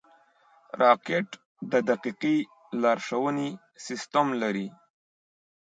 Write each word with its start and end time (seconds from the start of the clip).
راکټ 0.81 1.27
د 1.71 1.73
دقیقې 1.89 2.37
لارښونې 2.81 3.49
سیسټم 3.85 4.27
لري 4.41 4.67